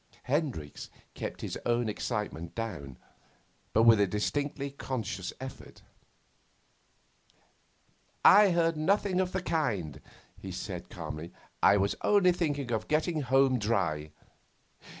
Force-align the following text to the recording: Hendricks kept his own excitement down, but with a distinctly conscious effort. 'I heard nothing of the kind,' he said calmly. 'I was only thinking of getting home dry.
Hendricks 0.23 0.89
kept 1.13 1.41
his 1.41 1.59
own 1.63 1.87
excitement 1.87 2.55
down, 2.55 2.97
but 3.71 3.83
with 3.83 3.99
a 3.99 4.07
distinctly 4.07 4.71
conscious 4.71 5.31
effort. 5.39 5.83
'I 8.25 8.49
heard 8.49 8.77
nothing 8.77 9.19
of 9.19 9.31
the 9.31 9.43
kind,' 9.43 10.01
he 10.35 10.51
said 10.51 10.89
calmly. 10.89 11.31
'I 11.61 11.77
was 11.77 11.95
only 12.01 12.31
thinking 12.31 12.71
of 12.71 12.87
getting 12.87 13.21
home 13.21 13.59
dry. 13.59 14.09